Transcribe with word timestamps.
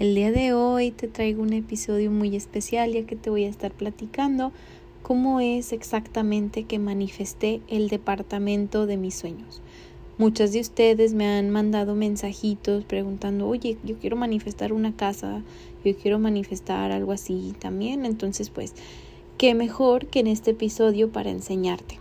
El 0.00 0.16
día 0.16 0.32
de 0.32 0.52
hoy 0.52 0.90
te 0.90 1.06
traigo 1.06 1.40
un 1.40 1.52
episodio 1.52 2.10
muy 2.10 2.34
especial 2.34 2.92
ya 2.92 3.06
que 3.06 3.14
te 3.14 3.30
voy 3.30 3.44
a 3.44 3.48
estar 3.48 3.70
platicando 3.70 4.50
cómo 5.02 5.38
es 5.38 5.72
exactamente 5.72 6.64
que 6.64 6.80
manifesté 6.80 7.60
el 7.68 7.88
departamento 7.88 8.86
de 8.86 8.96
mis 8.96 9.14
sueños. 9.14 9.62
Muchas 10.18 10.52
de 10.52 10.58
ustedes 10.58 11.14
me 11.14 11.28
han 11.28 11.48
mandado 11.50 11.94
mensajitos 11.94 12.84
preguntando, 12.84 13.46
oye, 13.46 13.78
yo 13.84 13.96
quiero 13.96 14.16
manifestar 14.16 14.72
una 14.72 14.96
casa, 14.96 15.44
yo 15.84 15.96
quiero 15.96 16.18
manifestar 16.18 16.90
algo 16.90 17.12
así 17.12 17.54
también. 17.60 18.04
Entonces, 18.04 18.50
pues, 18.50 18.74
qué 19.38 19.54
mejor 19.54 20.06
que 20.06 20.18
en 20.18 20.26
este 20.26 20.52
episodio 20.52 21.12
para 21.12 21.30
enseñarte. 21.30 22.00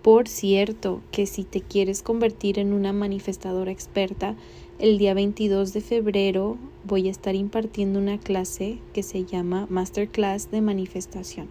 Por 0.00 0.28
cierto, 0.28 1.02
que 1.10 1.26
si 1.26 1.44
te 1.44 1.60
quieres 1.60 2.00
convertir 2.00 2.58
en 2.58 2.72
una 2.72 2.92
manifestadora 2.92 3.72
experta, 3.72 4.36
el 4.78 4.98
día 4.98 5.14
22 5.14 5.72
de 5.72 5.80
febrero 5.80 6.58
voy 6.84 7.08
a 7.08 7.10
estar 7.10 7.34
impartiendo 7.34 7.98
una 7.98 8.18
clase 8.18 8.78
que 8.92 9.02
se 9.02 9.24
llama 9.24 9.66
Masterclass 9.70 10.50
de 10.50 10.60
Manifestación, 10.60 11.48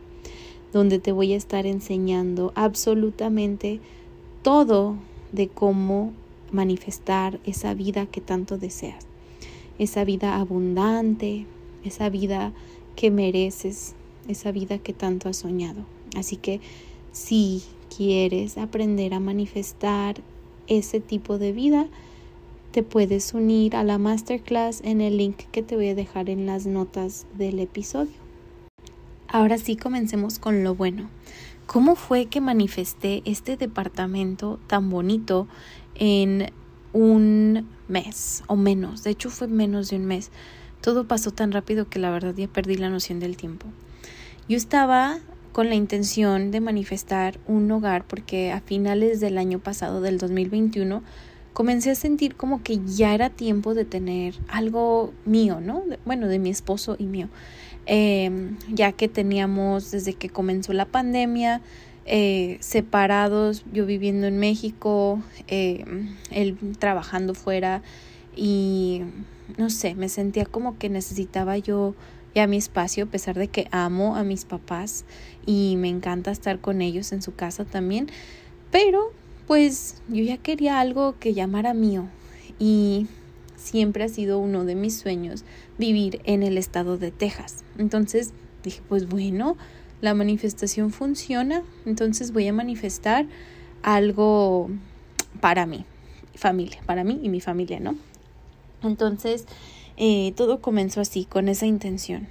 donde 0.72 1.00
te 1.00 1.12
voy 1.12 1.34
a 1.34 1.38
estar 1.38 1.66
enseñando 1.66 2.52
absolutamente 2.54 3.80
todo 4.44 4.96
de 5.32 5.48
cómo 5.48 6.14
manifestar 6.52 7.40
esa 7.46 7.74
vida 7.74 8.06
que 8.06 8.22
tanto 8.22 8.60
deseas, 8.60 9.08
esa 9.80 10.04
vida 10.04 10.40
abundante, 10.40 11.48
esa 11.84 12.10
vida 12.10 12.54
que 12.96 13.10
mereces, 13.10 13.96
esa 14.28 14.52
vida 14.52 14.78
que 14.78 14.94
tanto 14.94 15.30
has 15.30 15.38
soñado. 15.38 15.84
Así 16.16 16.38
que 16.38 16.62
si 17.12 17.64
quieres 17.96 18.60
aprender 18.60 19.16
a 19.16 19.20
manifestar 19.20 20.22
ese 20.68 21.00
tipo 21.00 21.40
de 21.40 21.54
vida, 21.54 21.88
te 22.76 22.84
puedes 22.84 23.34
unir 23.34 23.74
a 23.78 23.86
la 23.86 23.98
masterclass 23.98 24.82
en 24.84 25.00
el 25.00 25.16
link 25.16 25.44
que 25.54 25.64
te 25.64 25.78
voy 25.78 25.88
a 25.88 25.96
dejar 25.96 26.30
en 26.30 26.46
las 26.46 26.66
notas 26.66 27.26
del 27.38 27.62
episodio. 27.62 28.12
Ahora 29.30 29.58
sí, 29.58 29.78
comencemos 29.78 30.40
con 30.40 30.62
lo 30.66 30.76
bueno. 30.76 31.10
¿Cómo 31.68 31.96
fue 31.96 32.26
que 32.26 32.42
manifesté 32.42 33.22
este 33.24 33.56
departamento 33.56 34.60
tan 34.68 34.90
bonito 34.90 35.48
en 35.98 36.52
un 36.92 37.66
mes 37.88 38.44
o 38.48 38.58
menos? 38.58 39.04
De 39.04 39.12
hecho, 39.12 39.30
fue 39.30 39.48
menos 39.48 39.90
de 39.90 39.96
un 39.96 40.06
mes. 40.06 40.30
Todo 40.82 41.08
pasó 41.08 41.32
tan 41.32 41.54
rápido 41.54 41.88
que 41.88 42.00
la 42.00 42.12
verdad 42.12 42.36
ya 42.36 42.50
perdí 42.50 42.76
la 42.76 42.90
noción 42.90 43.22
del 43.22 43.38
tiempo. 43.38 43.68
Yo 44.50 44.58
estaba 44.58 45.20
con 45.54 45.70
la 45.70 45.76
intención 45.76 46.52
de 46.52 46.60
manifestar 46.60 47.40
un 47.48 47.72
hogar 47.72 48.04
porque 48.04 48.52
a 48.52 48.60
finales 48.60 49.22
del 49.22 49.38
año 49.38 49.60
pasado, 49.60 50.02
del 50.02 50.18
2021, 50.18 51.04
comencé 51.56 51.90
a 51.90 51.96
sentir 51.96 52.36
como 52.36 52.62
que 52.64 52.82
ya 52.86 53.16
era 53.16 53.30
tiempo 53.30 53.74
de 53.74 53.86
tener 53.86 54.36
algo 54.50 55.14
mío, 55.24 55.62
¿no? 55.62 55.84
Bueno, 56.04 56.28
de 56.28 56.38
mi 56.38 56.50
esposo 56.50 56.98
y 57.00 57.06
mío. 57.06 57.30
Em, 57.86 58.58
ya 58.68 58.92
que 58.92 59.08
teníamos 59.08 59.90
desde 59.90 60.16
que 60.16 60.30
comenzó 60.30 60.74
la 60.74 60.86
pandemia 60.86 61.62
eh, 62.06 62.58
separados, 62.60 63.64
yo 63.72 63.86
viviendo 63.86 64.28
en 64.28 64.38
México, 64.38 65.22
em, 65.48 66.18
él 66.30 66.58
trabajando 66.78 67.34
fuera 67.34 67.82
y 68.36 69.04
no 69.58 69.70
sé, 69.70 69.96
me 69.96 70.10
sentía 70.10 70.46
como 70.46 70.78
que 70.78 70.90
necesitaba 70.90 71.58
yo 71.58 71.96
ya 72.36 72.48
mi 72.48 72.58
espacio, 72.58 73.06
a 73.06 73.08
pesar 73.08 73.36
de 73.36 73.48
que 73.48 73.70
amo 73.72 74.18
a 74.18 74.26
mis 74.26 74.44
papás 74.44 75.06
y 75.46 75.78
me 75.78 75.88
encanta 75.88 76.32
estar 76.32 76.60
con 76.60 76.82
ellos 76.82 77.14
en 77.14 77.22
su 77.22 77.34
casa 77.34 77.64
también, 77.64 78.10
pero 78.72 79.14
pues 79.48 80.02
yo 80.08 80.24
ya 80.24 80.38
quería 80.38 80.80
algo 80.80 81.16
que 81.20 81.34
llamara 81.34 81.74
mío 81.74 82.08
y 82.60 83.08
siempre 83.56 84.04
ha 84.04 84.10
sido 84.10 84.40
uno 84.40 84.66
de 84.66 84.76
mis 84.76 84.98
sueños 84.98 85.44
vivir 85.78 86.22
en 86.26 86.44
el 86.44 86.58
estado 86.58 86.98
de 86.98 87.12
Texas. 87.12 87.64
Entonces 87.78 88.34
dije, 88.64 88.82
pues 88.88 89.08
bueno, 89.08 89.58
la 90.02 90.14
manifestación 90.14 90.92
funciona, 90.92 91.64
entonces 91.86 92.32
voy 92.32 92.48
a 92.48 92.54
manifestar 92.54 93.26
algo 93.82 94.70
para 95.42 95.66
mí, 95.66 95.86
familia, 96.36 96.80
para 96.86 97.04
mí 97.04 97.20
y 97.22 97.30
mi 97.30 97.42
familia, 97.42 97.80
¿no? 97.80 97.96
Entonces, 98.84 99.46
eh, 99.98 100.34
todo 100.36 100.62
comenzó 100.62 101.02
así, 101.02 101.26
con 101.26 101.50
esa 101.50 101.66
intención. 101.66 102.28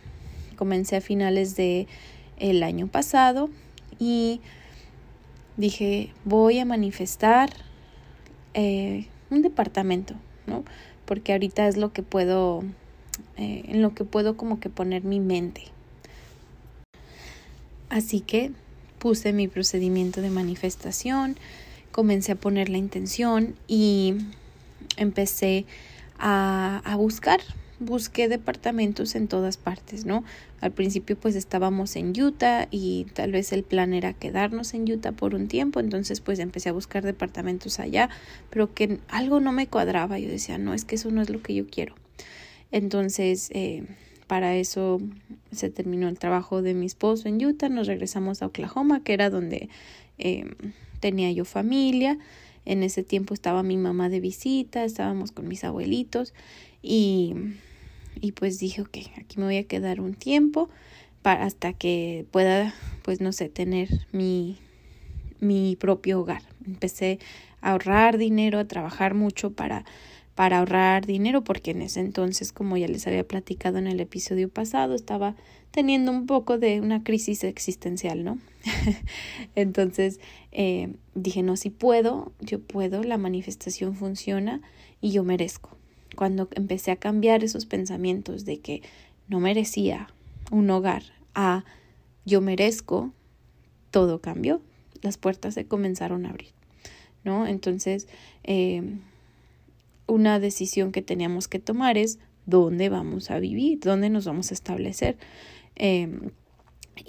Comencé 0.56 0.96
a 0.96 1.00
finales 1.00 1.56
de 1.56 1.86
el 2.38 2.62
año 2.62 2.86
pasado 2.86 3.48
y 3.98 4.40
dije, 5.56 6.12
voy 6.24 6.58
a 6.58 6.64
manifestar 6.64 7.50
eh, 8.54 9.06
un 9.30 9.42
departamento, 9.42 10.14
¿no? 10.46 10.64
Porque 11.04 11.32
ahorita 11.32 11.68
es 11.68 11.76
lo 11.76 11.92
que 11.92 12.02
puedo, 12.02 12.62
eh, 13.36 13.64
en 13.68 13.82
lo 13.82 13.94
que 13.94 14.04
puedo 14.04 14.36
como 14.36 14.60
que 14.60 14.70
poner 14.70 15.04
mi 15.04 15.20
mente. 15.20 15.64
Así 17.88 18.20
que 18.20 18.52
puse 18.98 19.32
mi 19.32 19.48
procedimiento 19.48 20.20
de 20.20 20.30
manifestación, 20.30 21.36
comencé 21.92 22.32
a 22.32 22.36
poner 22.36 22.68
la 22.68 22.78
intención 22.78 23.54
y 23.68 24.14
empecé 24.96 25.66
a, 26.18 26.80
a 26.84 26.96
buscar 26.96 27.40
busqué 27.78 28.28
departamentos 28.28 29.14
en 29.14 29.28
todas 29.28 29.56
partes, 29.56 30.04
¿no? 30.04 30.24
Al 30.60 30.72
principio 30.72 31.16
pues 31.16 31.34
estábamos 31.34 31.96
en 31.96 32.18
Utah 32.20 32.68
y 32.70 33.06
tal 33.14 33.32
vez 33.32 33.52
el 33.52 33.64
plan 33.64 33.92
era 33.92 34.12
quedarnos 34.12 34.74
en 34.74 34.90
Utah 34.90 35.12
por 35.12 35.34
un 35.34 35.48
tiempo, 35.48 35.80
entonces 35.80 36.20
pues 36.20 36.38
empecé 36.38 36.68
a 36.68 36.72
buscar 36.72 37.04
departamentos 37.04 37.80
allá, 37.80 38.08
pero 38.50 38.72
que 38.74 39.00
algo 39.08 39.40
no 39.40 39.52
me 39.52 39.66
cuadraba, 39.66 40.18
yo 40.18 40.28
decía, 40.28 40.58
no, 40.58 40.74
es 40.74 40.84
que 40.84 40.94
eso 40.94 41.10
no 41.10 41.22
es 41.22 41.30
lo 41.30 41.42
que 41.42 41.54
yo 41.54 41.66
quiero. 41.66 41.94
Entonces, 42.70 43.50
eh, 43.52 43.84
para 44.26 44.56
eso 44.56 45.00
se 45.52 45.70
terminó 45.70 46.08
el 46.08 46.18
trabajo 46.18 46.62
de 46.62 46.74
mi 46.74 46.86
esposo 46.86 47.28
en 47.28 47.44
Utah, 47.44 47.68
nos 47.68 47.86
regresamos 47.86 48.42
a 48.42 48.46
Oklahoma, 48.46 49.02
que 49.02 49.12
era 49.12 49.30
donde 49.30 49.68
eh, 50.18 50.44
tenía 51.00 51.30
yo 51.32 51.44
familia. 51.44 52.18
En 52.64 52.82
ese 52.82 53.02
tiempo 53.02 53.34
estaba 53.34 53.62
mi 53.62 53.76
mamá 53.76 54.08
de 54.08 54.20
visita, 54.20 54.84
estábamos 54.84 55.32
con 55.32 55.48
mis 55.48 55.64
abuelitos 55.64 56.34
y, 56.82 57.34
y 58.20 58.32
pues 58.32 58.58
dije, 58.58 58.82
ok, 58.82 58.98
aquí 59.16 59.38
me 59.38 59.44
voy 59.44 59.56
a 59.58 59.64
quedar 59.64 60.00
un 60.00 60.14
tiempo 60.14 60.68
para 61.22 61.44
hasta 61.44 61.72
que 61.72 62.26
pueda, 62.30 62.74
pues 63.02 63.20
no 63.20 63.32
sé, 63.32 63.48
tener 63.48 63.88
mi, 64.12 64.58
mi 65.40 65.76
propio 65.76 66.20
hogar. 66.20 66.42
Empecé 66.66 67.18
a 67.60 67.72
ahorrar 67.72 68.18
dinero, 68.18 68.58
a 68.58 68.66
trabajar 68.66 69.14
mucho 69.14 69.50
para, 69.52 69.84
para 70.34 70.58
ahorrar 70.58 71.06
dinero, 71.06 71.42
porque 71.42 71.70
en 71.70 71.82
ese 71.82 72.00
entonces, 72.00 72.52
como 72.52 72.76
ya 72.76 72.88
les 72.88 73.06
había 73.06 73.26
platicado 73.26 73.78
en 73.78 73.86
el 73.86 74.00
episodio 74.00 74.48
pasado, 74.48 74.94
estaba 74.94 75.34
teniendo 75.74 76.12
un 76.12 76.26
poco 76.26 76.56
de 76.56 76.80
una 76.80 77.02
crisis 77.02 77.42
existencial, 77.42 78.22
¿no? 78.22 78.38
entonces 79.56 80.20
eh, 80.52 80.94
dije, 81.16 81.42
no, 81.42 81.56
si 81.56 81.70
puedo, 81.70 82.30
yo 82.38 82.60
puedo, 82.60 83.02
la 83.02 83.18
manifestación 83.18 83.96
funciona 83.96 84.60
y 85.00 85.10
yo 85.10 85.24
merezco 85.24 85.76
cuando 86.14 86.48
empecé 86.52 86.92
a 86.92 86.96
cambiar 86.96 87.42
esos 87.42 87.66
pensamientos 87.66 88.44
de 88.44 88.60
que 88.60 88.82
no 89.26 89.40
merecía 89.40 90.08
un 90.52 90.70
hogar 90.70 91.02
a 91.34 91.64
yo 92.24 92.40
merezco, 92.40 93.12
todo 93.90 94.20
cambió, 94.20 94.62
las 95.02 95.18
puertas 95.18 95.54
se 95.54 95.66
comenzaron 95.66 96.24
a 96.24 96.30
abrir, 96.30 96.52
¿no? 97.24 97.48
Entonces, 97.48 98.06
eh, 98.44 98.96
una 100.06 100.38
decisión 100.38 100.92
que 100.92 101.02
teníamos 101.02 101.48
que 101.48 101.58
tomar 101.58 101.98
es 101.98 102.20
dónde 102.46 102.90
vamos 102.90 103.32
a 103.32 103.40
vivir, 103.40 103.80
dónde 103.80 104.08
nos 104.08 104.24
vamos 104.24 104.52
a 104.52 104.54
establecer. 104.54 105.16
Em, 105.76 106.30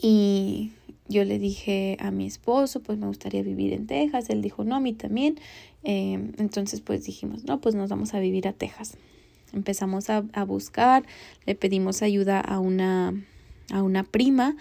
y 0.02 0.72
yo 1.08 1.24
le 1.24 1.38
dije 1.40 1.98
a 2.00 2.12
mi 2.12 2.26
esposo, 2.26 2.82
pues 2.82 2.98
me 2.98 3.08
gustaría 3.08 3.44
vivir 3.44 3.74
en 3.74 3.88
Texas. 3.88 4.30
Él 4.30 4.42
dijo, 4.42 4.64
no, 4.64 4.76
a 4.76 4.80
mí 4.80 4.94
también. 4.94 5.40
Em, 5.84 6.34
entonces, 6.38 6.82
pues 6.82 7.06
dijimos, 7.06 7.44
no, 7.46 7.62
pues 7.62 7.76
nos 7.76 7.90
vamos 7.90 8.14
a 8.14 8.20
vivir 8.20 8.48
a 8.48 8.54
Texas. 8.54 8.98
Empezamos 9.54 10.10
a, 10.10 10.26
a 10.34 10.44
buscar, 10.44 11.06
le 11.46 11.56
pedimos 11.56 12.02
ayuda 12.02 12.42
a 12.42 12.60
una, 12.60 13.14
a 13.72 13.84
una 13.84 14.04
prima 14.04 14.58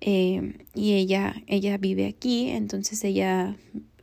em, 0.00 0.54
y 0.74 0.94
ella, 0.94 1.36
ella 1.46 1.78
vive 1.78 2.06
aquí, 2.06 2.50
entonces 2.50 3.04
ella 3.04 3.56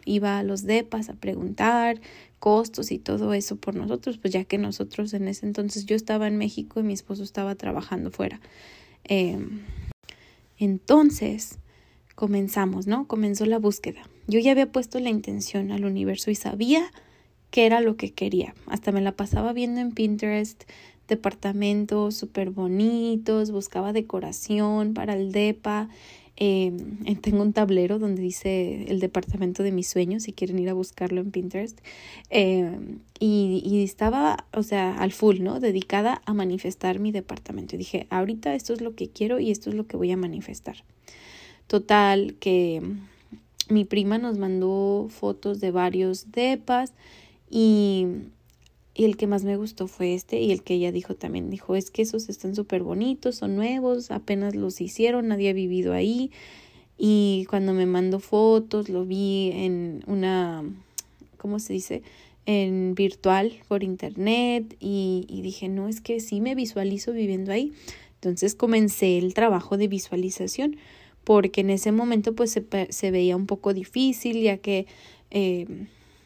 iba 0.05 0.39
a 0.39 0.43
los 0.43 0.63
DEPAS 0.63 1.09
a 1.09 1.13
preguntar 1.13 2.01
costos 2.39 2.91
y 2.91 2.97
todo 2.97 3.33
eso 3.33 3.57
por 3.57 3.75
nosotros, 3.75 4.17
pues 4.17 4.33
ya 4.33 4.45
que 4.45 4.57
nosotros 4.57 5.13
en 5.13 5.27
ese 5.27 5.45
entonces 5.45 5.85
yo 5.85 5.95
estaba 5.95 6.27
en 6.27 6.37
México 6.37 6.79
y 6.79 6.83
mi 6.83 6.93
esposo 6.93 7.23
estaba 7.23 7.53
trabajando 7.55 8.09
fuera. 8.09 8.41
Em, 9.03 9.61
entonces 10.57 11.59
comenzamos, 12.15 12.87
¿no? 12.87 13.07
Comenzó 13.07 13.45
la 13.45 13.59
búsqueda. 13.59 14.01
Yo 14.27 14.39
ya 14.39 14.51
había 14.51 14.71
puesto 14.71 14.99
la 14.99 15.09
intención 15.09 15.71
al 15.71 15.85
universo 15.85 16.31
y 16.31 16.35
sabía 16.35 16.91
que 17.49 17.65
era 17.65 17.81
lo 17.81 17.97
que 17.97 18.13
quería. 18.13 18.53
Hasta 18.67 18.91
me 18.91 19.01
la 19.01 19.11
pasaba 19.11 19.53
viendo 19.53 19.81
en 19.81 19.91
Pinterest 19.91 20.63
departamentos 21.07 22.15
súper 22.15 22.51
bonitos, 22.51 23.51
buscaba 23.51 23.91
decoración 23.91 24.93
para 24.93 25.13
el 25.13 25.31
DEPA. 25.31 25.89
Em, 26.37 27.03
tengo 27.21 27.41
un 27.41 27.53
tablero 27.53 27.99
donde 27.99 28.21
dice 28.21 28.85
el 28.87 28.99
departamento 28.99 29.63
de 29.63 29.71
mis 29.71 29.87
sueños, 29.87 30.23
si 30.23 30.33
quieren 30.33 30.59
ir 30.59 30.69
a 30.69 30.73
buscarlo 30.73 31.21
en 31.21 31.31
Pinterest. 31.31 31.79
Em, 32.29 32.99
y, 33.19 33.61
y, 33.65 33.83
estaba, 33.83 34.45
o 34.53 34.63
sea, 34.63 34.95
al 34.97 35.11
full, 35.11 35.41
¿no? 35.41 35.59
Dedicada 35.59 36.21
a 36.25 36.33
manifestar 36.33 36.99
mi 36.99 37.11
departamento. 37.11 37.75
Y 37.75 37.79
dije, 37.79 38.07
ahorita 38.09 38.55
esto 38.55 38.73
es 38.73 38.81
lo 38.81 38.95
que 38.95 39.09
quiero 39.09 39.39
y 39.39 39.51
esto 39.51 39.69
es 39.69 39.75
lo 39.75 39.85
que 39.87 39.97
voy 39.97 40.11
a 40.11 40.17
manifestar. 40.17 40.83
Total, 41.67 42.35
que 42.39 42.81
mi 43.69 43.85
prima 43.85 44.17
nos 44.17 44.37
mandó 44.37 45.07
fotos 45.09 45.59
de 45.59 45.71
varios 45.71 46.31
depas 46.31 46.93
y, 47.49 48.07
y, 48.93 49.05
el 49.05 49.17
que 49.17 49.27
más 49.27 49.43
me 49.43 49.57
gustó 49.57 49.87
fue 49.87 50.13
este 50.13 50.39
y 50.41 50.51
el 50.51 50.63
que 50.63 50.75
ella 50.75 50.91
dijo 50.91 51.15
también, 51.15 51.49
dijo, 51.49 51.75
es 51.75 51.91
que 51.91 52.01
esos 52.01 52.29
están 52.29 52.55
súper 52.55 52.83
bonitos, 52.83 53.35
son 53.35 53.55
nuevos, 53.55 54.11
apenas 54.11 54.55
los 54.55 54.81
hicieron, 54.81 55.27
nadie 55.27 55.49
ha 55.49 55.53
vivido 55.53 55.93
ahí. 55.93 56.31
Y 56.97 57.45
cuando 57.49 57.73
me 57.73 57.85
mandó 57.85 58.19
fotos, 58.19 58.89
lo 58.89 59.05
vi 59.05 59.51
en 59.53 60.03
una, 60.07 60.63
¿cómo 61.37 61.59
se 61.59 61.73
dice? 61.73 62.03
En 62.45 62.95
virtual 62.95 63.53
por 63.67 63.83
internet 63.83 64.75
y, 64.79 65.25
y 65.27 65.41
dije, 65.41 65.67
no, 65.67 65.87
es 65.87 66.01
que 66.01 66.19
sí 66.19 66.41
me 66.41 66.55
visualizo 66.55 67.11
viviendo 67.11 67.51
ahí. 67.51 67.73
Entonces 68.15 68.53
comencé 68.53 69.17
el 69.17 69.33
trabajo 69.33 69.77
de 69.77 69.87
visualización 69.87 70.77
porque 71.23 71.61
en 71.61 71.69
ese 71.69 71.91
momento 71.91 72.33
pues 72.35 72.51
se, 72.51 72.65
se 72.89 73.11
veía 73.11 73.35
un 73.35 73.47
poco 73.47 73.73
difícil 73.73 74.41
ya 74.41 74.57
que 74.57 74.87
eh, 75.29 75.65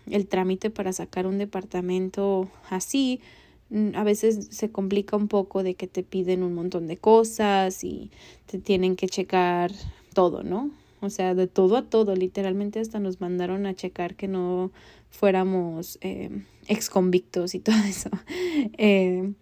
el 0.09 0.27
trámite 0.27 0.69
para 0.69 0.93
sacar 0.93 1.27
un 1.27 1.37
departamento 1.37 2.49
así 2.69 3.21
mm, 3.69 3.89
a 3.95 4.03
veces 4.03 4.47
se 4.51 4.69
complica 4.69 5.15
un 5.17 5.27
poco 5.27 5.63
de 5.63 5.75
que 5.75 5.87
te 5.87 6.03
piden 6.03 6.43
un 6.43 6.53
montón 6.53 6.87
de 6.87 6.97
cosas 6.97 7.83
y 7.83 8.11
te 8.45 8.59
tienen 8.59 8.95
que 8.95 9.07
checar 9.07 9.71
todo, 10.13 10.43
¿no? 10.43 10.71
O 11.01 11.09
sea, 11.09 11.35
de 11.35 11.47
todo 11.47 11.77
a 11.77 11.83
todo, 11.83 12.15
literalmente 12.15 12.79
hasta 12.79 12.99
nos 12.99 13.21
mandaron 13.21 13.65
a 13.65 13.75
checar 13.75 14.15
que 14.15 14.27
no 14.27 14.71
fuéramos 15.09 15.99
eh, 16.01 16.29
ex 16.67 16.89
convictos 16.89 17.53
y 17.55 17.59
todo 17.61 17.75
eso. 17.87 18.09
Eh, 18.77 19.33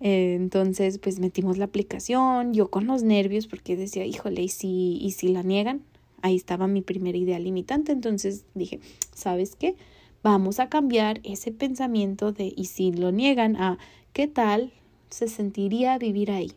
eh, 0.00 0.34
entonces, 0.34 0.98
pues 0.98 1.18
metimos 1.18 1.58
la 1.58 1.66
aplicación, 1.66 2.54
yo 2.54 2.70
con 2.70 2.86
los 2.86 3.02
nervios 3.02 3.46
porque 3.46 3.76
decía, 3.76 4.04
híjole, 4.04 4.42
¿y 4.42 4.48
si, 4.48 4.98
y 5.00 5.12
si 5.12 5.28
la 5.28 5.42
niegan? 5.42 5.82
Ahí 6.22 6.36
estaba 6.36 6.66
mi 6.66 6.82
primera 6.82 7.18
idea 7.18 7.38
limitante, 7.38 7.92
entonces 7.92 8.44
dije, 8.54 8.80
¿sabes 9.14 9.54
qué? 9.56 9.76
Vamos 10.22 10.60
a 10.60 10.68
cambiar 10.68 11.20
ese 11.24 11.50
pensamiento 11.50 12.30
de 12.30 12.52
y 12.56 12.66
si 12.66 12.92
lo 12.92 13.10
niegan 13.10 13.56
a 13.56 13.78
qué 14.12 14.28
tal 14.28 14.72
se 15.10 15.26
sentiría 15.26 15.98
vivir 15.98 16.30
ahí. 16.30 16.52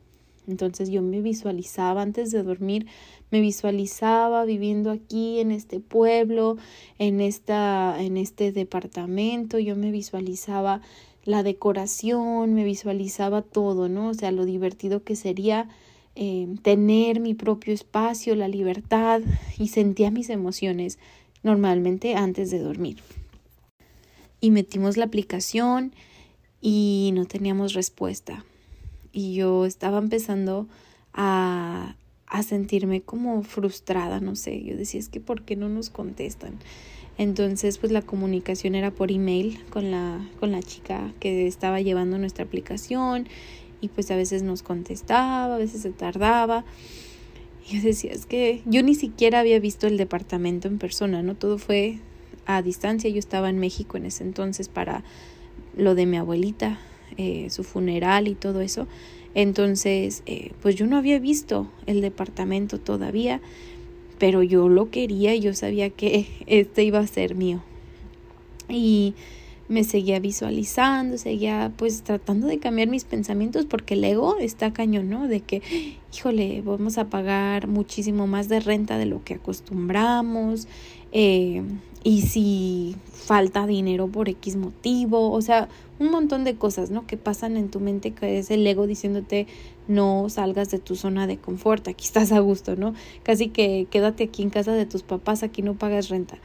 Entonces 0.47 0.91
yo 0.91 1.01
me 1.01 1.21
visualizaba 1.21 2.03
antes 2.03 2.29
de 2.29 2.43
dormir, 2.43 2.85
me 3.31 3.41
visualizaba 3.41 4.45
viviendo 4.45 4.91
aquí 4.91 5.39
en 5.39 5.49
este 5.49 5.79
pueblo, 5.79 6.57
en 6.99 7.21
esta 7.21 7.95
en 7.99 8.17
este 8.17 8.51
departamento, 8.51 9.57
yo 9.57 9.75
me 9.75 9.89
visualizaba 9.89 10.81
la 11.23 11.41
decoración, 11.41 12.53
me 12.53 12.63
visualizaba 12.63 13.41
todo, 13.41 13.89
¿no? 13.89 14.09
O 14.09 14.13
sea, 14.13 14.31
lo 14.31 14.45
divertido 14.45 15.03
que 15.03 15.15
sería 15.15 15.69
eh, 16.13 16.47
tener 16.61 17.19
mi 17.19 17.33
propio 17.33 17.73
espacio, 17.73 18.35
la 18.35 18.47
libertad 18.47 19.21
y 19.57 19.69
sentía 19.69 20.11
mis 20.11 20.29
emociones 20.29 20.99
normalmente 21.41 22.13
antes 22.13 22.51
de 22.51 22.59
dormir. 22.59 22.97
Y 24.45 24.51
metimos 24.51 24.95
la 24.95 25.05
aplicación 25.05 25.91
y 26.61 27.09
no 27.15 27.25
teníamos 27.25 27.73
respuesta. 27.73 28.45
Y 29.11 29.33
yo 29.33 29.65
estaba 29.65 29.97
empezando 29.97 30.67
a, 31.15 31.95
a 32.27 32.43
sentirme 32.43 33.01
como 33.01 33.41
frustrada, 33.41 34.19
no 34.19 34.35
sé, 34.35 34.63
yo 34.63 34.77
decía, 34.77 34.99
es 34.99 35.09
que 35.09 35.19
¿por 35.19 35.41
qué 35.41 35.55
no 35.55 35.67
nos 35.67 35.89
contestan? 35.89 36.59
Entonces, 37.17 37.79
pues 37.79 37.91
la 37.91 38.03
comunicación 38.03 38.75
era 38.75 38.91
por 38.91 39.11
email 39.11 39.59
con 39.71 39.89
la, 39.89 40.23
con 40.39 40.51
la 40.51 40.61
chica 40.61 41.11
que 41.19 41.47
estaba 41.47 41.81
llevando 41.81 42.19
nuestra 42.19 42.45
aplicación 42.45 43.27
y 43.81 43.87
pues 43.87 44.11
a 44.11 44.15
veces 44.15 44.43
nos 44.43 44.61
contestaba, 44.61 45.55
a 45.55 45.57
veces 45.57 45.81
se 45.81 45.89
tardaba. 45.89 46.65
Y 47.67 47.77
yo 47.77 47.81
decía, 47.81 48.11
es 48.11 48.27
que 48.27 48.61
yo 48.67 48.83
ni 48.83 48.93
siquiera 48.93 49.39
había 49.39 49.59
visto 49.59 49.87
el 49.87 49.97
departamento 49.97 50.67
en 50.67 50.77
persona, 50.77 51.23
¿no? 51.23 51.33
Todo 51.33 51.57
fue 51.57 51.97
a 52.45 52.61
distancia. 52.61 53.09
Yo 53.09 53.19
estaba 53.19 53.49
en 53.49 53.59
México 53.59 53.97
en 53.97 54.05
ese 54.05 54.23
entonces 54.23 54.69
para 54.69 55.03
lo 55.75 55.95
de 55.95 56.05
mi 56.05 56.17
abuelita, 56.17 56.79
eh, 57.17 57.49
su 57.49 57.63
funeral 57.63 58.27
y 58.27 58.35
todo 58.35 58.61
eso. 58.61 58.87
Entonces, 59.33 60.23
eh, 60.25 60.51
pues 60.61 60.75
yo 60.75 60.87
no 60.87 60.97
había 60.97 61.19
visto 61.19 61.67
el 61.85 62.01
departamento 62.01 62.79
todavía 62.79 63.41
pero 64.17 64.43
yo 64.43 64.69
lo 64.69 64.89
quería 64.89 65.35
y 65.35 65.41
yo 65.41 65.53
sabía 65.53 65.89
que 65.89 66.27
este 66.47 66.83
iba 66.83 66.99
a 66.99 67.07
ser 67.07 67.35
mío. 67.35 67.61
Y 68.69 69.13
me 69.67 69.83
seguía 69.83 70.19
visualizando, 70.19 71.17
seguía 71.17 71.71
pues 71.75 72.03
tratando 72.03 72.47
de 72.47 72.59
cambiar 72.59 72.87
mis 72.87 73.03
pensamientos 73.03 73.65
porque 73.65 73.95
el 73.95 74.03
ego 74.03 74.37
está 74.39 74.71
cañón, 74.73 75.09
¿no? 75.09 75.27
De 75.27 75.41
que, 75.41 75.61
híjole, 76.13 76.61
vamos 76.61 76.97
a 76.97 77.09
pagar 77.09 77.67
muchísimo 77.67 78.27
más 78.27 78.47
de 78.47 78.59
renta 78.59 78.97
de 78.97 79.05
lo 79.05 79.23
que 79.23 79.35
acostumbramos, 79.35 80.67
eh, 81.11 81.63
y 82.03 82.21
si 82.21 82.95
falta 83.11 83.65
dinero 83.65 84.07
por 84.07 84.29
X 84.29 84.57
motivo, 84.57 85.31
o 85.31 85.41
sea, 85.41 85.69
un 85.97 86.11
montón 86.11 86.43
de 86.43 86.55
cosas, 86.55 86.91
¿no? 86.91 87.07
Que 87.07 87.17
pasan 87.17 87.57
en 87.57 87.69
tu 87.69 87.79
mente, 87.79 88.11
que 88.11 88.37
es 88.37 88.51
el 88.51 88.67
ego 88.67 88.85
diciéndote 88.85 89.47
no 89.87 90.29
salgas 90.29 90.69
de 90.69 90.77
tu 90.77 90.95
zona 90.95 91.25
de 91.25 91.37
confort, 91.37 91.87
aquí 91.87 92.05
estás 92.05 92.31
a 92.31 92.39
gusto, 92.39 92.75
¿no? 92.75 92.93
Casi 93.23 93.47
que 93.47 93.87
quédate 93.89 94.25
aquí 94.25 94.43
en 94.43 94.51
casa 94.51 94.73
de 94.73 94.85
tus 94.85 95.01
papás, 95.01 95.41
aquí 95.41 95.63
no 95.63 95.73
pagas 95.73 96.09
renta. 96.09 96.37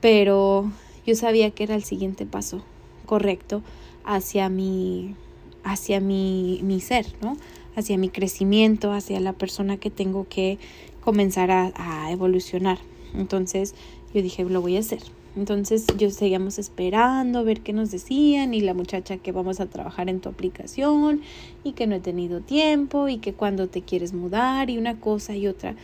Pero 0.00 0.70
yo 1.10 1.16
sabía 1.16 1.50
que 1.50 1.64
era 1.64 1.74
el 1.74 1.82
siguiente 1.82 2.24
paso 2.24 2.62
correcto 3.04 3.62
hacia 4.04 4.48
mi, 4.48 5.16
hacia 5.64 5.98
mi, 5.98 6.60
mi 6.62 6.80
ser, 6.80 7.04
¿no? 7.20 7.36
Hacia 7.74 7.98
mi 7.98 8.10
crecimiento, 8.10 8.92
hacia 8.92 9.18
la 9.18 9.32
persona 9.32 9.76
que 9.76 9.90
tengo 9.90 10.28
que 10.28 10.60
comenzar 11.00 11.50
a, 11.50 11.72
a 11.74 12.12
evolucionar. 12.12 12.78
Entonces 13.12 13.74
yo 14.14 14.22
dije, 14.22 14.44
lo 14.44 14.60
voy 14.60 14.76
a 14.76 14.80
hacer. 14.80 15.02
Entonces 15.34 15.84
yo 15.98 16.10
seguíamos 16.10 16.60
esperando 16.60 17.42
ver 17.42 17.60
qué 17.60 17.72
nos 17.72 17.90
decían 17.90 18.54
y 18.54 18.60
la 18.60 18.74
muchacha 18.74 19.16
que 19.16 19.32
vamos 19.32 19.58
a 19.58 19.66
trabajar 19.66 20.08
en 20.08 20.20
tu 20.20 20.28
aplicación 20.28 21.22
y 21.64 21.72
que 21.72 21.88
no 21.88 21.96
he 21.96 22.00
tenido 22.00 22.40
tiempo 22.40 23.08
y 23.08 23.18
que 23.18 23.32
cuando 23.32 23.66
te 23.66 23.82
quieres 23.82 24.12
mudar 24.12 24.70
y 24.70 24.78
una 24.78 25.00
cosa 25.00 25.34
y 25.34 25.48
otra. 25.48 25.74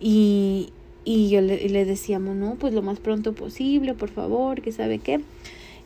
Y, 0.00 0.70
y 1.04 1.28
yo 1.30 1.40
le, 1.40 1.68
le 1.68 1.84
decíamos, 1.84 2.36
no, 2.36 2.54
pues 2.56 2.74
lo 2.74 2.82
más 2.82 3.00
pronto 3.00 3.32
posible, 3.32 3.94
por 3.94 4.10
favor, 4.10 4.62
que 4.62 4.72
sabe 4.72 4.98
qué. 4.98 5.20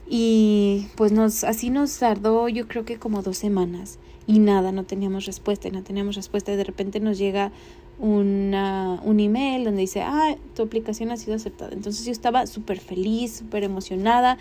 Y 0.08 0.87
pues 0.96 1.12
nos, 1.12 1.42
así 1.44 1.70
nos 1.70 1.99
tardó 1.99 2.49
yo 2.49 2.68
creo 2.68 2.85
que 2.85 2.96
como 2.96 3.23
dos 3.23 3.38
semanas 3.38 3.99
y 4.26 4.38
nada, 4.38 4.73
no 4.73 4.85
teníamos 4.85 5.26
respuesta, 5.26 5.68
no 5.70 5.82
teníamos 5.82 6.16
respuesta 6.16 6.52
y 6.52 6.56
de 6.56 6.64
repente 6.64 7.00
nos 7.00 7.18
llega 7.18 7.52
una, 7.99 9.00
un 9.04 9.20
email 9.20 9.64
donde 9.64 9.80
dice, 9.80 10.02
ah, 10.02 10.37
tu 10.54 10.62
aplicación 10.62 11.11
ha 11.11 11.16
sido 11.16 11.35
aceptada. 11.35 11.73
Entonces 11.73 12.04
yo 12.04 12.12
estaba 12.12 12.46
súper 12.46 12.78
feliz, 12.78 13.37
súper 13.37 13.64
emocionada. 13.64 14.38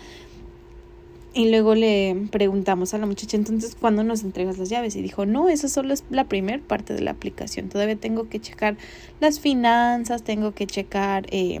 Y 1.36 1.50
luego 1.50 1.74
le 1.74 2.16
preguntamos 2.30 2.94
a 2.94 2.98
la 2.98 3.04
muchacha, 3.04 3.36
entonces, 3.36 3.76
¿cuándo 3.78 4.02
nos 4.02 4.22
entregas 4.22 4.56
las 4.56 4.70
llaves? 4.70 4.96
Y 4.96 5.02
dijo, 5.02 5.26
no, 5.26 5.50
eso 5.50 5.68
solo 5.68 5.92
es 5.92 6.02
la 6.08 6.24
primera 6.24 6.62
parte 6.66 6.94
de 6.94 7.02
la 7.02 7.10
aplicación. 7.10 7.68
Todavía 7.68 7.96
tengo 7.96 8.30
que 8.30 8.40
checar 8.40 8.78
las 9.20 9.38
finanzas, 9.38 10.22
tengo 10.22 10.52
que 10.54 10.66
checar 10.66 11.26
eh, 11.30 11.60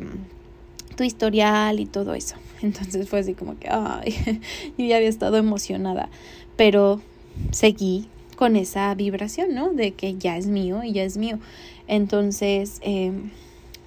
tu 0.96 1.04
historial 1.04 1.78
y 1.78 1.84
todo 1.84 2.14
eso. 2.14 2.36
Entonces 2.62 3.06
fue 3.06 3.18
así 3.18 3.34
como 3.34 3.58
que, 3.58 3.68
ay, 3.68 4.14
yo 4.78 4.86
ya 4.86 4.96
había 4.96 5.10
estado 5.10 5.36
emocionada. 5.36 6.08
Pero 6.56 7.02
seguí 7.50 8.08
con 8.34 8.56
esa 8.56 8.94
vibración, 8.94 9.54
¿no? 9.54 9.74
De 9.74 9.92
que 9.92 10.14
ya 10.16 10.38
es 10.38 10.46
mío 10.46 10.84
y 10.84 10.92
ya 10.92 11.04
es 11.04 11.18
mío. 11.18 11.38
Entonces, 11.86 12.78
eh, 12.80 13.12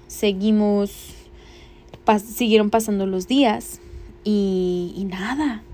seguimos, 0.06 1.16
siguieron 2.32 2.70
pasando 2.70 3.06
los 3.06 3.26
días 3.26 3.80
y, 4.22 4.94
y 4.96 5.04
nada, 5.06 5.64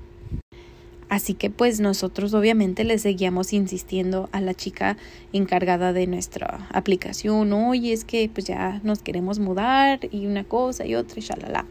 Así 1.08 1.34
que 1.34 1.50
pues 1.50 1.78
nosotros 1.78 2.34
obviamente 2.34 2.82
le 2.82 2.98
seguíamos 2.98 3.52
insistiendo 3.52 4.28
a 4.32 4.40
la 4.40 4.54
chica 4.54 4.96
encargada 5.32 5.92
de 5.92 6.08
nuestra 6.08 6.66
aplicación, 6.72 7.52
oye, 7.52 7.92
es 7.92 8.04
que 8.04 8.28
pues 8.32 8.46
ya 8.46 8.80
nos 8.82 9.02
queremos 9.02 9.38
mudar 9.38 10.00
y 10.10 10.26
una 10.26 10.42
cosa 10.42 10.84
y 10.84 10.96
otra 10.96 11.20
y 11.20 11.22
shalala. 11.22 11.64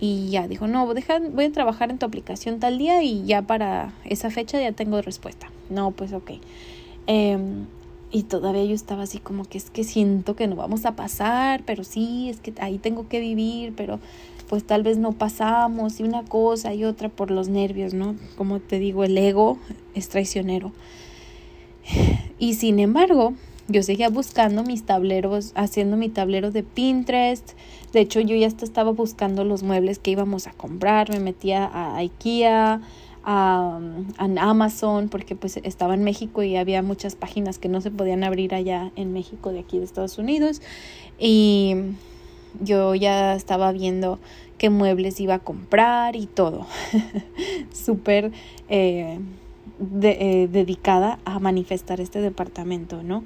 Y 0.00 0.30
ya 0.30 0.48
dijo, 0.48 0.66
no, 0.66 0.92
deja, 0.94 1.18
voy 1.18 1.44
a 1.44 1.52
trabajar 1.52 1.90
en 1.90 1.98
tu 1.98 2.06
aplicación 2.06 2.58
tal 2.58 2.78
día 2.78 3.02
y 3.02 3.24
ya 3.24 3.42
para 3.42 3.92
esa 4.04 4.30
fecha 4.30 4.60
ya 4.60 4.72
tengo 4.72 5.00
respuesta. 5.02 5.50
No, 5.68 5.90
pues 5.90 6.12
ok. 6.12 6.32
Em, 7.06 7.66
y 8.10 8.22
todavía 8.22 8.64
yo 8.64 8.74
estaba 8.74 9.02
así 9.02 9.18
como 9.18 9.44
que 9.44 9.58
es 9.58 9.70
que 9.70 9.84
siento 9.84 10.36
que 10.36 10.46
no 10.46 10.56
vamos 10.56 10.86
a 10.86 10.96
pasar, 10.96 11.62
pero 11.66 11.84
sí, 11.84 12.28
es 12.30 12.40
que 12.40 12.54
ahí 12.60 12.78
tengo 12.78 13.08
que 13.08 13.20
vivir, 13.20 13.74
pero 13.76 13.98
pues 14.48 14.64
tal 14.64 14.82
vez 14.82 14.98
no 14.98 15.12
pasamos 15.12 16.00
y 16.00 16.02
una 16.02 16.24
cosa 16.24 16.74
y 16.74 16.84
otra 16.84 17.08
por 17.08 17.30
los 17.30 17.48
nervios, 17.48 17.94
¿no? 17.94 18.16
Como 18.36 18.60
te 18.60 18.78
digo, 18.78 19.04
el 19.04 19.16
ego 19.16 19.58
es 19.94 20.08
traicionero. 20.08 20.72
Y 22.38 22.54
sin 22.54 22.78
embargo, 22.78 23.34
yo 23.68 23.82
seguía 23.82 24.10
buscando 24.10 24.62
mis 24.62 24.84
tableros, 24.84 25.52
haciendo 25.54 25.96
mi 25.96 26.08
tablero 26.08 26.50
de 26.50 26.62
Pinterest. 26.62 27.52
De 27.92 28.00
hecho, 28.00 28.20
yo 28.20 28.36
ya 28.36 28.48
estaba 28.48 28.90
buscando 28.90 29.44
los 29.44 29.62
muebles 29.62 29.98
que 29.98 30.10
íbamos 30.10 30.46
a 30.46 30.52
comprar. 30.52 31.10
Me 31.10 31.20
metía 31.20 31.64
a 31.64 31.96
IKEA, 31.96 32.82
a, 33.24 33.80
a, 34.18 34.24
Amazon, 34.24 35.08
porque 35.08 35.34
pues 35.36 35.58
estaba 35.62 35.94
en 35.94 36.04
México 36.04 36.42
y 36.42 36.56
había 36.56 36.82
muchas 36.82 37.16
páginas 37.16 37.58
que 37.58 37.68
no 37.68 37.80
se 37.80 37.90
podían 37.90 38.24
abrir 38.24 38.54
allá 38.54 38.92
en 38.96 39.14
México 39.14 39.50
de 39.50 39.60
aquí 39.60 39.78
de 39.78 39.84
Estados 39.84 40.18
Unidos. 40.18 40.60
Y 41.18 41.74
yo 42.60 42.94
ya 42.94 43.34
estaba 43.34 43.72
viendo 43.72 44.18
qué 44.58 44.70
muebles 44.70 45.20
iba 45.20 45.34
a 45.34 45.38
comprar 45.38 46.16
y 46.16 46.26
todo. 46.26 46.66
Súper 47.72 48.32
eh, 48.68 49.18
eh, 50.02 50.48
dedicada 50.50 51.18
a 51.24 51.38
manifestar 51.38 52.00
este 52.00 52.20
departamento, 52.20 53.02
¿no? 53.02 53.24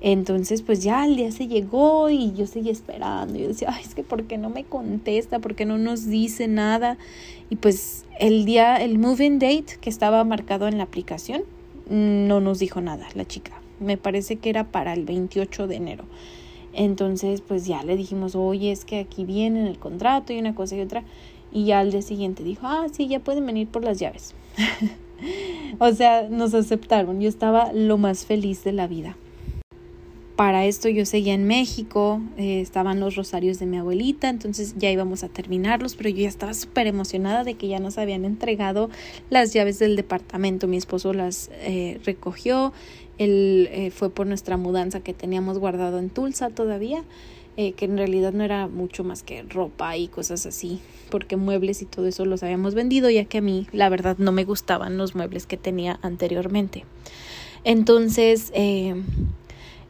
Entonces, 0.00 0.62
pues 0.62 0.82
ya 0.82 1.04
el 1.04 1.14
día 1.14 1.30
se 1.30 1.46
llegó 1.46 2.10
y 2.10 2.32
yo 2.32 2.48
seguía 2.48 2.72
esperando. 2.72 3.38
Yo 3.38 3.48
decía, 3.48 3.68
ay, 3.72 3.82
es 3.84 3.94
que 3.94 4.02
¿por 4.02 4.24
qué 4.24 4.36
no 4.36 4.50
me 4.50 4.64
contesta? 4.64 5.38
¿Por 5.38 5.54
qué 5.54 5.64
no 5.64 5.78
nos 5.78 6.08
dice 6.08 6.48
nada? 6.48 6.98
Y 7.50 7.56
pues 7.56 8.04
el 8.18 8.44
día, 8.44 8.76
el 8.76 8.98
moving 8.98 9.38
date 9.38 9.76
que 9.80 9.90
estaba 9.90 10.24
marcado 10.24 10.66
en 10.66 10.78
la 10.78 10.84
aplicación, 10.84 11.42
no 11.88 12.40
nos 12.40 12.58
dijo 12.58 12.80
nada 12.80 13.06
la 13.14 13.26
chica. 13.26 13.52
Me 13.78 13.96
parece 13.96 14.36
que 14.36 14.50
era 14.50 14.64
para 14.64 14.92
el 14.92 15.04
28 15.04 15.68
de 15.68 15.76
enero. 15.76 16.04
Entonces, 16.72 17.40
pues 17.40 17.66
ya 17.66 17.82
le 17.82 17.96
dijimos, 17.96 18.34
oye, 18.34 18.72
es 18.72 18.84
que 18.84 19.00
aquí 19.00 19.24
viene 19.24 19.60
en 19.60 19.66
el 19.66 19.78
contrato 19.78 20.32
y 20.32 20.38
una 20.38 20.54
cosa 20.54 20.76
y 20.76 20.80
otra. 20.80 21.04
Y 21.52 21.66
ya 21.66 21.80
al 21.80 21.90
día 21.90 22.02
siguiente 22.02 22.42
dijo, 22.42 22.66
ah, 22.66 22.86
sí, 22.90 23.08
ya 23.08 23.20
pueden 23.20 23.44
venir 23.44 23.68
por 23.68 23.84
las 23.84 23.98
llaves. 23.98 24.34
o 25.78 25.92
sea, 25.92 26.28
nos 26.28 26.54
aceptaron. 26.54 27.20
Yo 27.20 27.28
estaba 27.28 27.72
lo 27.72 27.98
más 27.98 28.24
feliz 28.24 28.64
de 28.64 28.72
la 28.72 28.86
vida. 28.86 29.16
Para 30.42 30.66
esto 30.66 30.88
yo 30.88 31.06
seguía 31.06 31.34
en 31.34 31.46
México, 31.46 32.20
eh, 32.36 32.60
estaban 32.60 32.98
los 32.98 33.14
rosarios 33.14 33.60
de 33.60 33.66
mi 33.66 33.78
abuelita, 33.78 34.28
entonces 34.28 34.74
ya 34.76 34.90
íbamos 34.90 35.22
a 35.22 35.28
terminarlos, 35.28 35.94
pero 35.94 36.08
yo 36.08 36.16
ya 36.16 36.28
estaba 36.28 36.52
súper 36.52 36.88
emocionada 36.88 37.44
de 37.44 37.54
que 37.54 37.68
ya 37.68 37.78
nos 37.78 37.96
habían 37.96 38.24
entregado 38.24 38.90
las 39.30 39.52
llaves 39.52 39.78
del 39.78 39.94
departamento. 39.94 40.66
Mi 40.66 40.78
esposo 40.78 41.12
las 41.12 41.48
eh, 41.60 42.00
recogió, 42.04 42.72
él 43.18 43.68
eh, 43.70 43.92
fue 43.92 44.10
por 44.10 44.26
nuestra 44.26 44.56
mudanza 44.56 44.98
que 44.98 45.14
teníamos 45.14 45.60
guardado 45.60 46.00
en 46.00 46.10
Tulsa 46.10 46.50
todavía, 46.50 47.04
eh, 47.56 47.74
que 47.74 47.84
en 47.84 47.96
realidad 47.96 48.32
no 48.32 48.42
era 48.42 48.66
mucho 48.66 49.04
más 49.04 49.22
que 49.22 49.44
ropa 49.44 49.96
y 49.96 50.08
cosas 50.08 50.44
así, 50.44 50.80
porque 51.08 51.36
muebles 51.36 51.82
y 51.82 51.84
todo 51.84 52.08
eso 52.08 52.24
los 52.24 52.42
habíamos 52.42 52.74
vendido, 52.74 53.08
ya 53.10 53.26
que 53.26 53.38
a 53.38 53.42
mí 53.42 53.68
la 53.70 53.88
verdad 53.88 54.16
no 54.18 54.32
me 54.32 54.44
gustaban 54.44 54.98
los 54.98 55.14
muebles 55.14 55.46
que 55.46 55.56
tenía 55.56 56.00
anteriormente. 56.02 56.84
Entonces, 57.64 58.50
eh, 58.54 58.94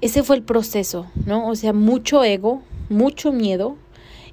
ese 0.03 0.23
fue 0.25 0.37
el 0.37 0.43
proceso, 0.43 1.07
¿no? 1.27 1.49
O 1.49 1.55
sea, 1.55 1.73
mucho 1.73 2.23
ego, 2.25 2.61
mucho 2.91 3.33
miedo 3.33 3.77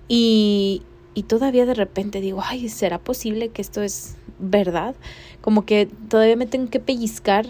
y, 0.07 0.81
y 1.13 1.23
todavía 1.23 1.65
de 1.65 1.75
repente 1.75 2.21
digo, 2.21 2.41
ay, 2.43 2.69
¿será 2.69 2.97
posible 2.97 3.49
que 3.49 3.61
esto 3.61 3.83
es 3.83 4.15
verdad? 4.39 4.95
Como 5.41 5.65
que 5.65 5.87
todavía 6.09 6.35
me 6.35 6.47
tengo 6.47 6.71
que 6.71 6.79
pellizcar 6.79 7.45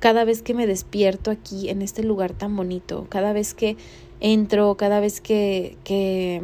cada 0.00 0.24
vez 0.24 0.42
que 0.42 0.52
me 0.52 0.66
despierto 0.66 1.30
aquí 1.30 1.70
en 1.70 1.80
este 1.80 2.02
lugar 2.02 2.34
tan 2.34 2.54
bonito, 2.54 3.06
cada 3.08 3.32
vez 3.32 3.54
que 3.54 3.78
entro, 4.20 4.76
cada 4.76 5.00
vez 5.00 5.22
que, 5.22 5.78
que 5.82 6.42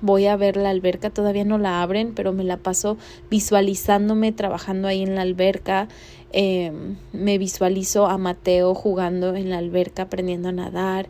voy 0.00 0.26
a 0.26 0.36
ver 0.36 0.56
la 0.56 0.70
alberca, 0.70 1.10
todavía 1.10 1.44
no 1.44 1.58
la 1.58 1.82
abren, 1.82 2.12
pero 2.14 2.32
me 2.32 2.44
la 2.44 2.56
paso 2.56 2.98
visualizándome 3.30 4.32
trabajando 4.32 4.88
ahí 4.88 5.02
en 5.02 5.16
la 5.16 5.22
alberca. 5.22 5.88
Em, 6.32 6.96
me 7.12 7.36
visualizo 7.38 8.06
a 8.06 8.16
Mateo 8.16 8.74
jugando 8.74 9.36
en 9.36 9.50
la 9.50 9.58
alberca, 9.58 10.04
aprendiendo 10.04 10.48
a 10.48 10.52
nadar. 10.52 11.08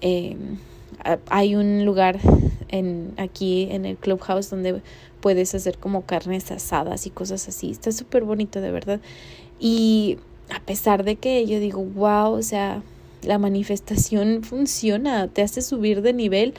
Em, 0.00 0.58
hay 1.28 1.54
un 1.54 1.84
lugar 1.84 2.18
en, 2.68 3.12
aquí 3.16 3.68
en 3.70 3.84
el 3.84 3.96
clubhouse 3.96 4.50
donde 4.50 4.82
puedes 5.20 5.54
hacer 5.54 5.78
como 5.78 6.02
carnes 6.02 6.50
asadas 6.50 7.06
y 7.06 7.10
cosas 7.10 7.48
así. 7.48 7.70
Está 7.70 7.92
súper 7.92 8.24
bonito, 8.24 8.60
de 8.60 8.70
verdad. 8.70 9.00
Y 9.60 10.18
a 10.50 10.60
pesar 10.60 11.04
de 11.04 11.16
que 11.16 11.46
yo 11.46 11.60
digo, 11.60 11.82
wow, 11.82 12.32
o 12.32 12.42
sea, 12.42 12.82
la 13.22 13.38
manifestación 13.38 14.42
funciona, 14.42 15.28
te 15.28 15.42
hace 15.42 15.62
subir 15.62 16.02
de 16.02 16.12
nivel 16.12 16.54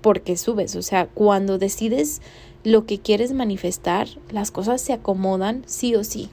porque 0.00 0.36
subes, 0.36 0.74
o 0.76 0.82
sea, 0.82 1.06
cuando 1.06 1.58
decides 1.58 2.20
lo 2.64 2.86
que 2.86 2.98
quieres 2.98 3.32
manifestar, 3.32 4.08
las 4.30 4.50
cosas 4.50 4.80
se 4.80 4.92
acomodan 4.92 5.62
sí 5.66 5.94
o 5.94 6.04
sí. 6.04 6.28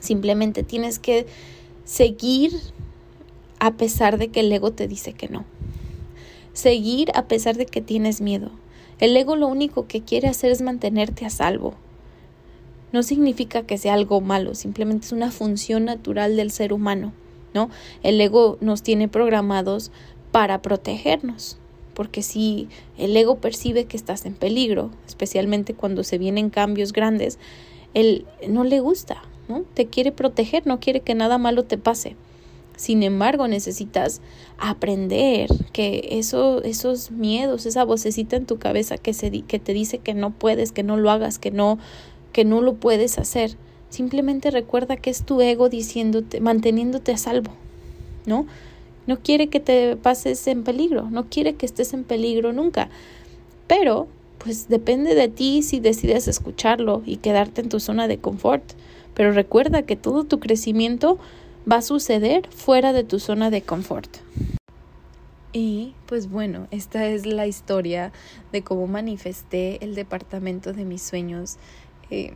Simplemente 0.00 0.62
tienes 0.62 0.98
que 0.98 1.26
seguir 1.84 2.52
a 3.58 3.72
pesar 3.72 4.18
de 4.18 4.28
que 4.28 4.40
el 4.40 4.52
ego 4.52 4.72
te 4.72 4.88
dice 4.88 5.12
que 5.12 5.28
no. 5.28 5.44
Seguir 6.52 7.10
a 7.14 7.26
pesar 7.26 7.56
de 7.56 7.66
que 7.66 7.80
tienes 7.80 8.20
miedo. 8.20 8.50
El 8.98 9.16
ego 9.16 9.36
lo 9.36 9.46
único 9.46 9.86
que 9.86 10.02
quiere 10.02 10.28
hacer 10.28 10.50
es 10.50 10.62
mantenerte 10.62 11.24
a 11.24 11.30
salvo 11.30 11.74
no 12.92 13.02
significa 13.02 13.62
que 13.62 13.78
sea 13.78 13.94
algo 13.94 14.20
malo, 14.20 14.54
simplemente 14.54 15.06
es 15.06 15.12
una 15.12 15.30
función 15.30 15.84
natural 15.84 16.36
del 16.36 16.50
ser 16.50 16.72
humano, 16.72 17.12
¿no? 17.54 17.70
El 18.02 18.20
ego 18.20 18.56
nos 18.60 18.82
tiene 18.82 19.08
programados 19.08 19.90
para 20.32 20.62
protegernos, 20.62 21.58
porque 21.94 22.22
si 22.22 22.68
el 22.96 23.16
ego 23.16 23.36
percibe 23.36 23.84
que 23.84 23.96
estás 23.96 24.24
en 24.24 24.34
peligro, 24.34 24.90
especialmente 25.06 25.74
cuando 25.74 26.04
se 26.04 26.18
vienen 26.18 26.50
cambios 26.50 26.92
grandes, 26.92 27.38
él 27.94 28.26
no 28.48 28.64
le 28.64 28.80
gusta, 28.80 29.22
¿no? 29.48 29.64
Te 29.74 29.86
quiere 29.86 30.12
proteger, 30.12 30.66
no 30.66 30.80
quiere 30.80 31.00
que 31.00 31.14
nada 31.14 31.38
malo 31.38 31.64
te 31.64 31.78
pase. 31.78 32.16
Sin 32.76 33.02
embargo, 33.02 33.48
necesitas 33.48 34.20
aprender 34.56 35.48
que 35.72 36.10
eso, 36.12 36.62
esos 36.62 37.10
miedos, 37.10 37.66
esa 37.66 37.84
vocecita 37.84 38.36
en 38.36 38.46
tu 38.46 38.58
cabeza 38.58 38.98
que, 38.98 39.14
se, 39.14 39.30
que 39.42 39.58
te 39.58 39.72
dice 39.72 39.98
que 39.98 40.14
no 40.14 40.30
puedes, 40.30 40.70
que 40.70 40.84
no 40.84 40.96
lo 40.96 41.10
hagas, 41.10 41.40
que 41.40 41.50
no, 41.50 41.78
que 42.32 42.44
no 42.44 42.60
lo 42.60 42.74
puedes 42.74 43.18
hacer. 43.18 43.56
Simplemente 43.90 44.52
recuerda 44.52 44.96
que 44.96 45.10
es 45.10 45.24
tu 45.24 45.40
ego 45.40 45.68
diciéndote, 45.68 46.40
manteniéndote 46.40 47.10
a 47.10 47.16
salvo, 47.16 47.50
¿no? 48.26 48.46
No 49.08 49.18
quiere 49.18 49.48
que 49.48 49.58
te 49.58 49.96
pases 49.96 50.46
en 50.46 50.62
peligro, 50.62 51.08
no 51.10 51.28
quiere 51.28 51.54
que 51.54 51.66
estés 51.66 51.94
en 51.94 52.04
peligro 52.04 52.52
nunca. 52.52 52.90
Pero, 53.66 54.06
pues 54.38 54.68
depende 54.68 55.14
de 55.16 55.28
ti 55.28 55.62
si 55.62 55.80
decides 55.80 56.28
escucharlo 56.28 57.02
y 57.04 57.16
quedarte 57.16 57.60
en 57.60 57.70
tu 57.70 57.80
zona 57.80 58.06
de 58.06 58.18
confort. 58.18 58.62
Pero 59.18 59.32
recuerda 59.32 59.82
que 59.82 59.96
todo 59.96 60.22
tu 60.22 60.38
crecimiento 60.38 61.18
va 61.70 61.78
a 61.78 61.82
suceder 61.82 62.48
fuera 62.50 62.92
de 62.92 63.02
tu 63.02 63.18
zona 63.18 63.50
de 63.50 63.62
confort. 63.62 64.08
Y 65.52 65.94
pues 66.06 66.30
bueno, 66.30 66.68
esta 66.70 67.04
es 67.06 67.26
la 67.26 67.48
historia 67.48 68.12
de 68.52 68.62
cómo 68.62 68.86
manifesté 68.86 69.84
el 69.84 69.96
departamento 69.96 70.72
de 70.72 70.84
mis 70.84 71.02
sueños 71.02 71.56
eh, 72.10 72.34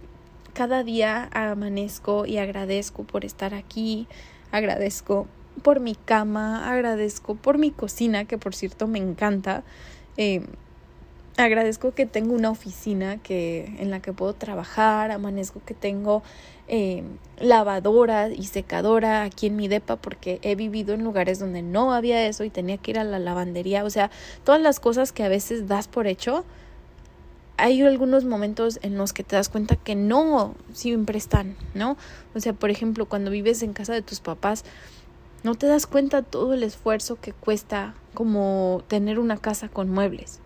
cada 0.55 0.83
día 0.83 1.31
amanezco 1.33 2.27
y 2.27 2.39
agradezco 2.39 3.05
por 3.05 3.25
estar 3.25 3.55
aquí, 3.55 4.09
agradezco 4.51 5.29
por 5.63 5.79
mi 5.79 5.95
cama, 5.95 6.69
agradezco 6.69 7.37
por 7.37 7.59
mi 7.59 7.71
cocina, 7.71 8.25
que 8.25 8.39
por 8.39 8.57
cierto 8.57 8.89
me 8.89 8.99
encanta. 8.99 9.63
Eh, 10.17 10.45
agradezco 11.37 11.95
que 11.95 12.07
tengo 12.07 12.35
una 12.35 12.51
oficina 12.51 13.19
que, 13.19 13.77
en 13.79 13.91
la 13.91 14.01
que 14.01 14.13
puedo 14.13 14.35
trabajar, 14.35 15.11
amanezco 15.11 15.63
que 15.65 15.75
tengo 15.75 16.23
eh, 16.69 17.03
lavadora 17.39 18.29
y 18.29 18.45
secadora 18.45 19.23
aquí 19.23 19.47
en 19.47 19.57
mi 19.57 19.69
depa 19.69 19.97
porque 19.97 20.39
he 20.43 20.55
vivido 20.55 20.95
en 20.95 21.05
lugares 21.05 21.39
donde 21.39 21.63
no 21.63 21.93
había 21.93 22.27
eso 22.27 22.45
y 22.45 22.51
tenía 22.51 22.77
que 22.77 22.93
ir 22.93 22.99
a 22.99 23.05
la 23.05 23.19
lavandería. 23.19 23.85
O 23.85 23.91
sea, 23.91 24.11
todas 24.45 24.61
las 24.61 24.81
cosas 24.81 25.13
que 25.13 25.25
a 25.25 25.29
veces 25.29 25.69
das 25.69 25.89
por 25.89 26.07
hecho 26.07 26.45
hay 27.57 27.83
algunos 27.83 28.25
momentos 28.25 28.81
en 28.83 28.99
los 28.99 29.13
que 29.13 29.23
te 29.23 29.37
das 29.37 29.49
cuenta 29.49 29.77
que 29.77 29.95
no 29.95 30.55
siempre 30.73 31.19
están, 31.19 31.57
¿no? 31.75 31.97
O 32.35 32.41
sea, 32.41 32.55
por 32.55 32.71
ejemplo, 32.71 33.07
cuando 33.07 33.31
vives 33.31 33.63
en 33.63 33.73
casa 33.73 33.93
de 33.93 34.03
tus 34.03 34.21
papás, 34.21 34.65
no 35.45 35.55
te 35.55 35.67
das 35.67 35.87
cuenta 35.87 36.23
todo 36.23 36.55
el 36.55 36.63
esfuerzo 36.63 37.21
que 37.21 37.33
cuesta 37.33 37.95
como 38.15 38.83
tener 38.89 39.19
una 39.19 39.37
casa 39.37 39.69
con 39.69 39.91
muebles. 39.91 40.41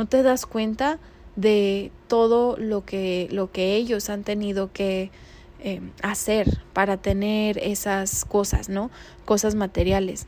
No 0.00 0.06
te 0.06 0.22
das 0.22 0.46
cuenta 0.46 0.98
de 1.36 1.92
todo 2.08 2.56
lo 2.56 2.86
que, 2.86 3.28
lo 3.32 3.52
que 3.52 3.76
ellos 3.76 4.08
han 4.08 4.24
tenido 4.24 4.72
que 4.72 5.10
eh, 5.58 5.82
hacer 6.00 6.62
para 6.72 6.96
tener 6.96 7.58
esas 7.58 8.24
cosas, 8.24 8.70
¿no? 8.70 8.90
Cosas 9.26 9.56
materiales. 9.56 10.26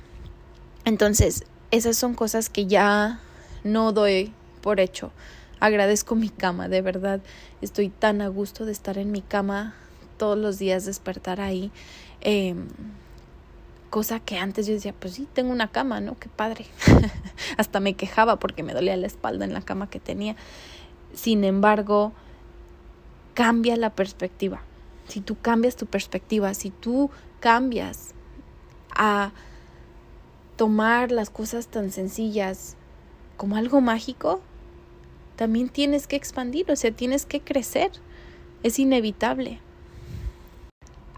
Entonces, 0.84 1.44
esas 1.70 1.96
son 1.96 2.12
cosas 2.12 2.50
que 2.50 2.66
ya 2.66 3.20
no 3.64 3.92
doy 3.92 4.34
por 4.60 4.78
hecho. 4.78 5.10
Agradezco 5.58 6.16
mi 6.16 6.28
cama, 6.28 6.68
de 6.68 6.82
verdad. 6.82 7.22
Estoy 7.62 7.88
tan 7.88 8.20
a 8.20 8.28
gusto 8.28 8.66
de 8.66 8.72
estar 8.72 8.98
en 8.98 9.10
mi 9.10 9.22
cama 9.22 9.74
todos 10.18 10.36
los 10.36 10.58
días, 10.58 10.84
despertar 10.84 11.40
ahí. 11.40 11.70
Em, 12.20 12.66
cosa 13.92 14.20
que 14.20 14.38
antes 14.38 14.66
yo 14.66 14.72
decía, 14.72 14.94
pues 14.98 15.12
sí, 15.12 15.28
tengo 15.34 15.52
una 15.52 15.68
cama, 15.68 16.00
¿no? 16.00 16.18
Qué 16.18 16.30
padre. 16.30 16.64
Hasta 17.58 17.78
me 17.78 17.92
quejaba 17.92 18.36
porque 18.38 18.62
me 18.62 18.72
dolía 18.72 18.96
la 18.96 19.06
espalda 19.06 19.44
en 19.44 19.52
la 19.52 19.60
cama 19.60 19.90
que 19.90 20.00
tenía. 20.00 20.34
Sin 21.12 21.44
embargo, 21.44 22.14
cambia 23.34 23.76
la 23.76 23.90
perspectiva. 23.90 24.62
Si 25.08 25.20
tú 25.20 25.36
cambias 25.38 25.76
tu 25.76 25.84
perspectiva, 25.84 26.54
si 26.54 26.70
tú 26.70 27.10
cambias 27.38 28.14
a 28.96 29.32
tomar 30.56 31.12
las 31.12 31.28
cosas 31.28 31.66
tan 31.66 31.90
sencillas 31.90 32.78
como 33.36 33.56
algo 33.56 33.82
mágico, 33.82 34.40
también 35.36 35.68
tienes 35.68 36.06
que 36.06 36.16
expandir, 36.16 36.72
o 36.72 36.76
sea, 36.76 36.92
tienes 36.92 37.26
que 37.26 37.42
crecer. 37.42 37.90
Es 38.62 38.78
inevitable. 38.78 39.60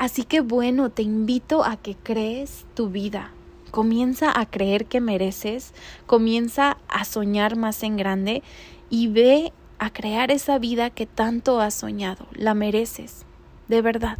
Así 0.04 0.24
que 0.24 0.42
bueno, 0.42 0.90
te 0.90 1.00
invito 1.00 1.64
a 1.64 1.78
que 1.78 1.96
crees 1.96 2.66
tu 2.74 2.90
vida. 2.90 3.30
Comienza 3.70 4.38
a 4.38 4.44
creer 4.44 4.84
que 4.84 5.00
mereces, 5.00 5.72
comienza 6.04 6.76
a 6.88 7.06
soñar 7.06 7.56
más 7.56 7.82
en 7.82 7.96
grande 7.96 8.42
y 8.90 9.08
ve 9.08 9.54
a 9.78 9.90
crear 9.90 10.30
esa 10.30 10.58
vida 10.58 10.90
que 10.90 11.06
tanto 11.06 11.58
has 11.58 11.72
soñado. 11.72 12.26
La 12.34 12.52
mereces, 12.52 13.24
de 13.68 13.80
verdad. 13.80 14.18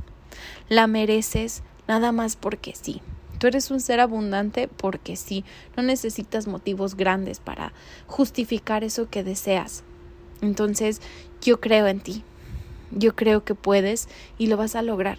La 0.71 0.87
mereces 0.87 1.63
nada 1.87 2.13
más 2.13 2.37
porque 2.37 2.75
sí. 2.75 3.03
Tú 3.39 3.47
eres 3.47 3.71
un 3.71 3.81
ser 3.81 4.01
abundante 4.01 4.69
porque 4.69 5.17
sí. 5.17 5.45
No 5.77 5.83
necesitas 5.83 6.47
motivos 6.47 6.95
grandes 6.95 7.41
para 7.41 7.75
justificar 8.07 8.85
eso 8.85 9.11
que 9.11 9.23
deseas. 9.23 9.85
Entonces, 10.41 11.03
yo 11.43 11.61
creo 11.61 11.87
en 11.89 12.01
ti. 12.01 12.25
Yo 12.91 13.15
creo 13.15 13.45
que 13.45 13.55
puedes 13.55 14.09
y 14.39 14.47
lo 14.47 14.57
vas 14.57 14.77
a 14.77 14.81
lograr. 14.81 15.19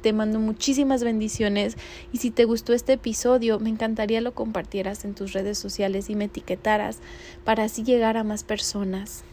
Te 0.00 0.12
mando 0.12 0.38
muchísimas 0.38 1.04
bendiciones 1.04 1.76
y 2.12 2.18
si 2.18 2.30
te 2.30 2.44
gustó 2.46 2.72
este 2.72 2.94
episodio, 2.94 3.58
me 3.58 3.68
encantaría 3.68 4.20
lo 4.20 4.32
compartieras 4.32 5.04
en 5.04 5.14
tus 5.14 5.32
redes 5.32 5.58
sociales 5.58 6.08
y 6.08 6.14
me 6.14 6.24
etiquetaras 6.24 6.98
para 7.44 7.64
así 7.64 7.84
llegar 7.84 8.16
a 8.16 8.24
más 8.24 8.42
personas. 8.42 9.24